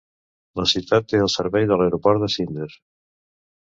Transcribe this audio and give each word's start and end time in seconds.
La 0.59 0.65
ciutat 0.71 1.11
té 1.13 1.21
el 1.27 1.31
servei 1.35 1.71
de 1.75 1.81
l'aeroport 1.81 2.27
de 2.27 2.35
Zinder. 2.39 2.71